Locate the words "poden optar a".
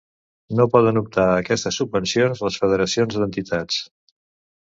0.75-1.35